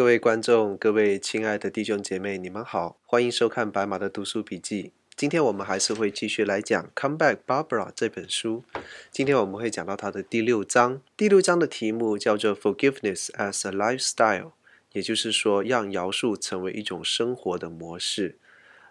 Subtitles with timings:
[0.00, 4.92] 各位观众，各位亲爱的弟兄姐妹，你们好，欢迎收看白马的读书笔记。
[5.14, 8.64] 今天我们还是会继续来讲《Come Back, Barbara》这本书。
[9.10, 11.02] 今天我们会讲到它的第六章。
[11.18, 14.52] 第六章的题目叫做 “Forgiveness as a Lifestyle”，
[14.92, 18.38] 也就是说，让饶恕成为一种生活的模式。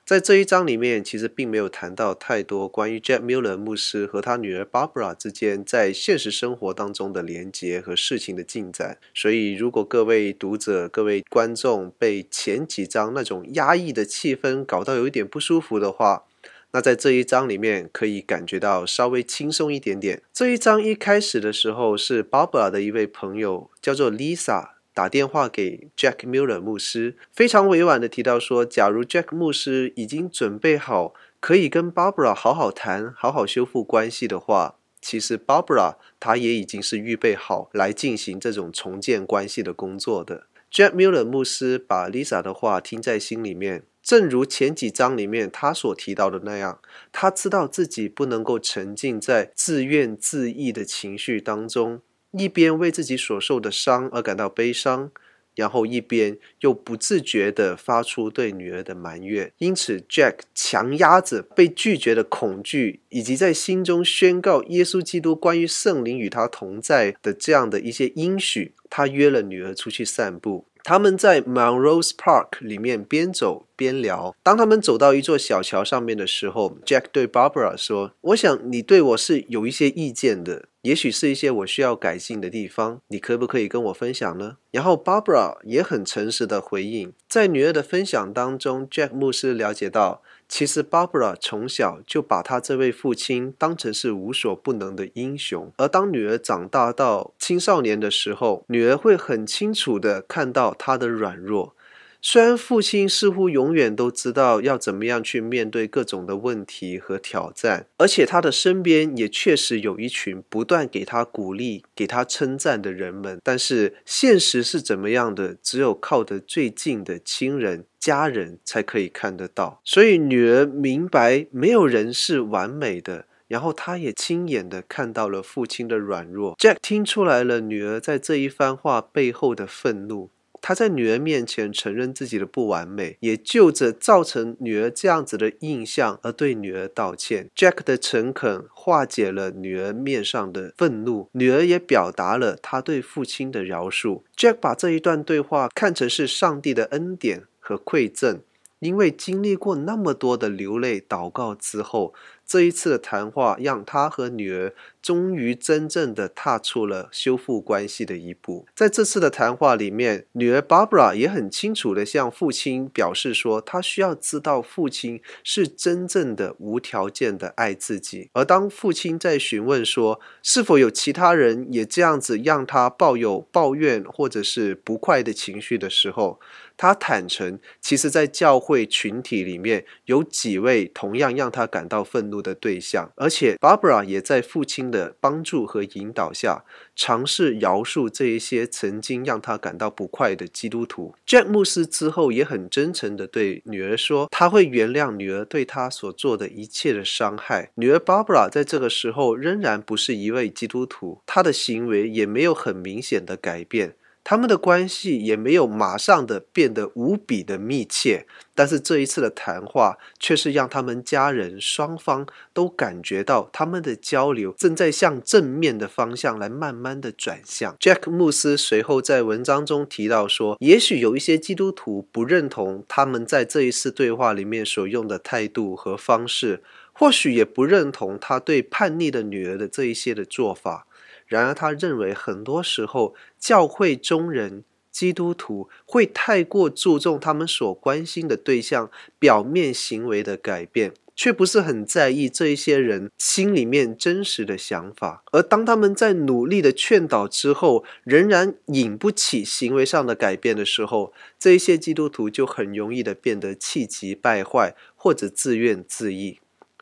[0.10, 8.98] 在这一章里面，其实并没有谈到太多关于 Jack Miller 牧师和他女儿 Barbara 之间在现实生活当中的连结和事情的进展。
[9.14, 16.24] 所以，如果各位读者、各位观众被前几章那种压抑的气氛搞到有一点不舒服的话，
[16.72, 20.24] 那在这一章里面可以感觉到稍微轻松一点点。
[20.34, 24.79] 这一章一开始的时候，是 Barbara 的一位朋友叫做 Lisa。
[25.00, 40.48] 打电话给 Jack Miller 牧师，非常委婉地提到说，假如 Jack 牧师已经准备好可以跟 Barbara 好好谈、好好修复关系的话，其实 Barbara 她也已经是预备好来进行这种重建关系的工作的。
[40.70, 46.82] Jack Miller 牧师把 Lisa 的话听在心里面，正如前几章里面他所提到的那样，
[47.14, 52.02] 他知道自己不能够沉浸在自怨自艾的情绪当中。
[52.32, 55.12] 一边为自己所受的伤而感到悲伤，
[55.56, 59.52] 然后一边又不自觉地发出对女儿的埋怨。
[59.58, 70.66] 因此，Jack 强压着被拒绝的恐惧，以及在心中宣告耶稣基督关于圣灵与他同在的这样的一些应许，他约了女儿出去散步。
[70.90, 74.36] 他们在 Melrose Park 里面边走边聊。
[74.42, 83.02] 当他们走到一座小桥上面的时候，Jack 对 Barbara 说：“我想你对我是有一些意见的，也许是一些我需要改进的地方。
[83.10, 87.14] 你可不可以跟我分享呢？”然后 Barbara 也很诚实的回应。
[87.28, 90.24] 在女儿的分享当中，Jack 牧师了解到。
[90.50, 95.72] 其实，Barbara 从小就把他这位父亲当成是无所不能的英雄。
[95.78, 101.76] 而当女儿长大到青少年的时候，女儿会很清楚地看到他的软弱。
[102.22, 115.56] 虽然父亲似乎永远都知道要怎么样去面对各种的问题和挑战，而且他的身边也确实有一群不断给他鼓励、给他称赞的人们，但是现实是怎么样的？
[115.64, 119.80] 只有靠得最近的亲人、家人才可以看得到。
[119.86, 126.58] 所以女儿明白没有人是完美的，然后她也亲眼的看到了父亲的软弱。
[126.58, 130.30] Jack 听出来了女儿在这一番话背后的愤怒。
[130.62, 137.50] 他在女儿面前承认自己的不完美，也就着造成女儿这样子的印象而对女儿道歉。
[137.56, 144.22] Jack 的诚恳化解了女儿面上的愤怒，女儿也表达了她对父亲的饶恕。
[144.36, 148.42] Jack 把这一段对话看成是上帝的恩典和馈赠。
[148.80, 152.14] 因为经历过那么多的流泪祷告之后，
[152.48, 158.66] 这一次的谈话让他和女儿终于真正的踏出了修复关系的一步。
[158.76, 168.30] 在这次的谈话里面，女儿 Barbara 也很清楚的向父亲表示说，她需要知道父亲是真正的无条件的爱自己。
[168.34, 176.40] 而当父亲在询问说，是否有其他人也这样子让他抱有抱怨或者是不快的情绪的时候，
[176.78, 186.64] 他坦诚，其实，在教会群体里面有几位同样让他感到愤怒的对象，而且 Barbara 也在父亲的帮助和引导下，
[186.96, 191.14] 尝试饶恕这一些曾经让他感到不快的基督徒。
[191.28, 197.72] Jack 牧师之后也很真诚的对女儿说，他会原谅女儿对他所做的一切的伤害。
[197.76, 203.96] 女儿 Barbara 在这个时候仍然不是一位基督徒，她的行为也没有很明显的改变。
[204.30, 217.76] 他们的关系也没有马上的变得无比的密切，但是这一次的谈话却是让他们家人双方都感觉到他们的交流正在向正面的方向来慢慢的转向。
[217.80, 226.62] Jack 牧师随后在文章中提到说，也许有一些基督徒不认同他们在这一次对话里面所用的态度和方式，
[226.94, 230.86] 或许也不认同他对叛逆的女儿的这一些的做法。
[231.30, 245.24] 然而，他认为很多时候，教会中人、基督徒会太过注重他们所关心的对象表面行为的改变，却不是很在意这一些人心里面真实的想法。
[245.32, 256.40] 而当他们在努力的劝导之后，仍然引不起行为上的改变的时候，这一些基督徒就很容易的变得气急败坏，或者自怨自艾。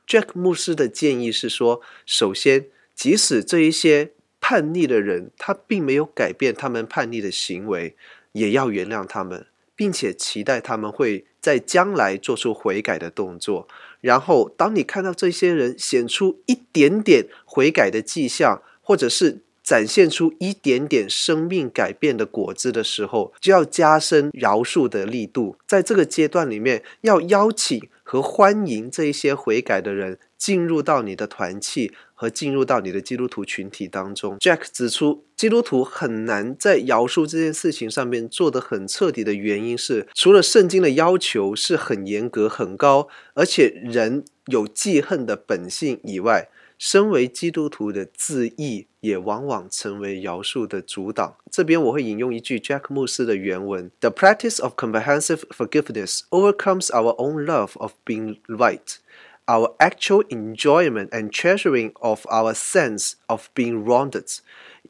[0.07, 4.13] Jack 牧师的建议是说，首先，即使这一些
[4.49, 7.97] 叛逆的人，他并没有改变他们叛逆的行为，
[8.31, 9.45] 也要原谅他们，
[9.75, 13.67] 并且期待他们会在将来做出悔改的动作。
[13.99, 25.57] 然后，当你看到这些人显出一点点悔改的迹象，或者是展现出一点点生命改变的果子的时候，就要加深饶恕的力度。
[25.67, 34.37] 在这个阶段里面，要邀请和欢迎这一些悔改的人进入到你的团契和进入到你的基督徒群体当中。
[34.39, 46.47] Jack 指出，基督徒很难在饶恕这件事情上面做得很彻底的原因是，除了圣经的要求是很严格很高，而且人有记恨的本性以外。
[46.77, 51.35] 身为基督徒的自义，也往往成为饶恕的阻挡。
[51.51, 58.97] 这边我会引用一句 Jack 牧师的原文：“The practice of comprehensive forgiveness overcomes our own love of being right,
[59.45, 64.39] our actual enjoyment and treasuring of our sense of being wronged。”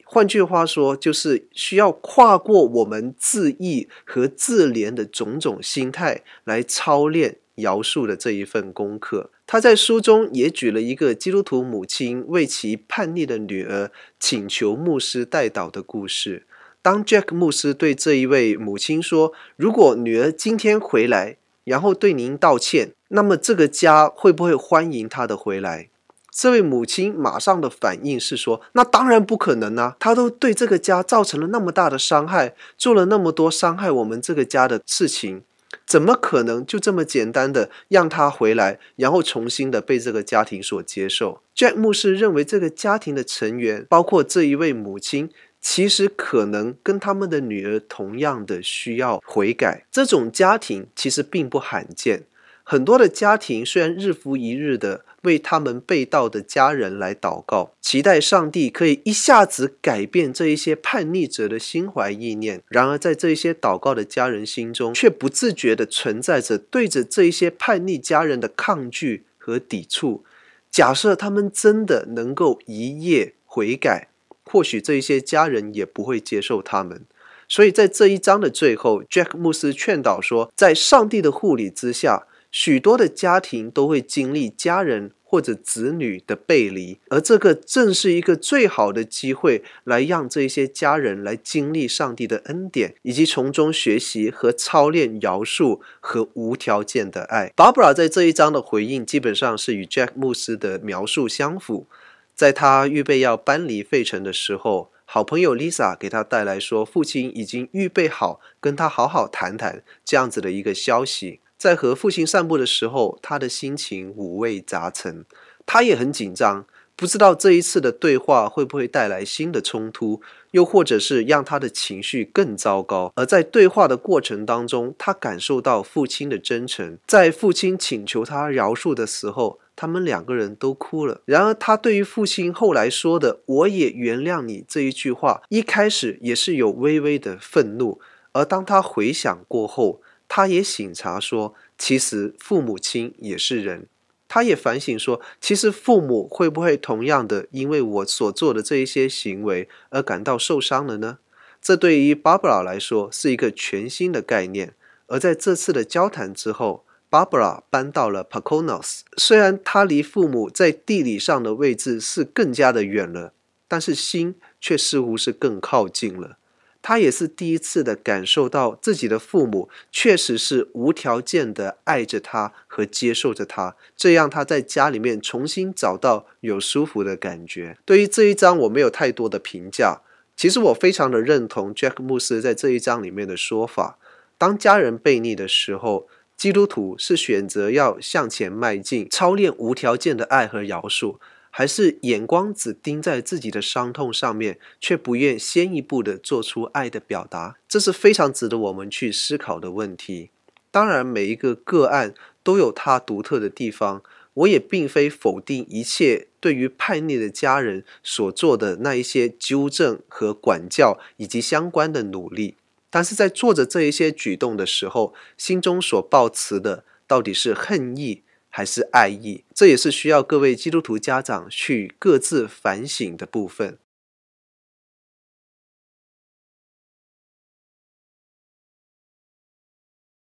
[0.05, 7.37] 换句话说，就是需要跨过我们自义和自怜的种种心态来操练。
[7.57, 13.89] 饶恕的这一份功课，他在书中也举了一个基督徒母亲为其叛逆的女儿
[14.19, 16.45] 请求牧师代祷的故事。
[16.81, 25.87] 当 Jack 牧师对这一位母亲说：“如果女儿今天回来，然后对您道歉，那么这个家会不会欢迎她的回来？”
[26.29, 29.95] 这位母亲马上的反应是说：“那当然不可能啊！
[29.97, 35.43] 她都对这个家造成了那么大的伤害，做了那么多伤害我们这个家的事情。”
[35.85, 45.29] 怎么可能就这么简单的让他回来，然后重新的被这个家庭所接受？Jack 牧师认为，这个家庭的成员，包括这一位母亲，
[45.59, 49.85] 其实可能跟他们的女儿同样的需要悔改。
[49.91, 52.23] 这种家庭其实并不罕见。
[52.69, 62.61] 很多的家庭虽然日复一日的为他们被盗的家人来祷告，期待上帝可以一下子改变这一些叛逆者的心怀意念。
[62.67, 70.25] 然而，在这一些祷告的家人心中，却不自觉的存在着对着这一些叛逆家人的抗拒和抵触。
[70.69, 74.09] 假设他们真的能够一夜悔改，
[74.43, 77.05] 或许这一些家人也不会接受他们。
[77.47, 82.27] 所以在这一章的最后，Jack 牧师劝导说，在上帝的护理之下。
[82.59, 97.53] 许多的家庭都会经历家人或者子女的背离，而这个正是一个最好的机会，来让这些家人来经历上帝的恩典，以及从中学习和操练饶恕和无条件的爱。
[97.55, 101.85] Barbara 在这一章的回应基本上是与 Jack 牧师的描述相符。
[102.33, 111.41] 在他预备要搬离费城的时候，好朋友 Lisa 给他带来说，父亲已经预备好跟他好好谈谈这样子的一个消息。
[111.57, 115.25] 在和父亲散步的时候，他的心情五味杂陈，
[115.65, 116.65] 他也很紧张，
[116.95, 120.21] 不知道这一次的对话会不会带来新的冲突，
[120.51, 123.11] 又或者是让他的情绪更糟糕。
[123.15, 131.21] 而在对话的过程当中，他感受到父亲的真诚，在父亲请求他饶恕的时候，他们两个人都哭了。
[131.25, 137.99] 然而，他对于父亲后来说的“我也原谅你”这一句话，一开始也是有微微的愤怒，
[138.33, 143.87] 而当他回想过后，他也醒察说，其实父母亲也是人。
[144.29, 151.19] 他也反省说，其实父母会不会同样的因为我所做的这一些行为而感到受伤了呢？
[151.61, 154.73] 这对于 Barbara 来说是一个全新的概念。
[155.07, 158.99] 而在这次的交谈之后，Barbara 搬到了 Paconos。
[159.15, 163.31] 虽然他离父母在地理上的位置是更加的远了，
[163.69, 166.37] 但是心却似乎是更靠近了。
[166.81, 177.77] 他也是第一次的感受到自己的父母确实是无条件的爱着他和接受着他，这让他在家里面重新找到有舒服的感觉。
[177.83, 180.01] 对于这一章我没有太多的评价，
[180.35, 183.97] 其实我非常的认同 Jack 牧师在这一章里面的说法：
[184.37, 186.07] 当家人背逆的时候，
[186.37, 191.17] 基督徒是选择要向前迈进，操练无条件的爱和饶恕。
[191.57, 200.29] 还是眼光只盯在自己的伤痛上面，却不愿先一步的做出爱的表达，这是非常值得我们去思考的问题。
[200.69, 204.03] 当然，每一个个案都有它独特的地方，
[204.35, 212.53] 我也并非否定一切对于叛逆的家人所做的那一些纠正和管教以及相关的努力。
[212.91, 218.21] 但是在做着这一些举动的时候，心中所抱持的到底是恨意，
[218.57, 223.77] 还是爱意，这也是需要各位基督徒家长去各自反省的部分。